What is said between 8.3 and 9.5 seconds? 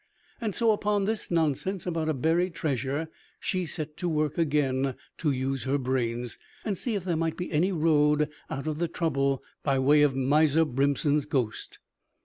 out of the trouble